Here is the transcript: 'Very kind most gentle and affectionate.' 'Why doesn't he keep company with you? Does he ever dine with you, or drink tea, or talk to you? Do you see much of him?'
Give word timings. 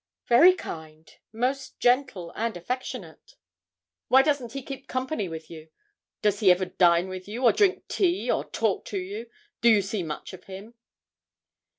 'Very 0.25 0.55
kind 0.55 1.15
most 1.31 1.79
gentle 1.79 2.33
and 2.35 2.57
affectionate.' 2.57 3.35
'Why 4.07 4.23
doesn't 4.23 4.53
he 4.53 4.63
keep 4.63 4.87
company 4.87 5.29
with 5.29 5.51
you? 5.51 5.69
Does 6.23 6.39
he 6.39 6.49
ever 6.49 6.65
dine 6.65 7.07
with 7.07 7.27
you, 7.27 7.43
or 7.43 7.51
drink 7.51 7.87
tea, 7.87 8.31
or 8.31 8.45
talk 8.49 8.83
to 8.85 8.97
you? 8.97 9.29
Do 9.61 9.69
you 9.69 9.83
see 9.83 10.01
much 10.01 10.33
of 10.33 10.45
him?' 10.45 10.73